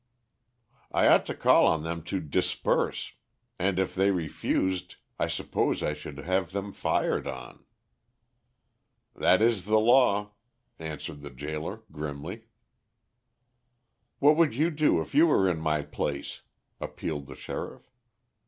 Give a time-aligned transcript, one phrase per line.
[0.91, 3.13] "I ought to call on them to disperse,
[3.59, 7.65] and if they refused I suppose I should have them fired on."
[9.15, 10.31] "That is the law,"
[10.79, 12.45] answered the gaoler, grimly.
[14.17, 16.41] "What would you do if you were in my place?"
[16.79, 17.91] appealed the sheriff.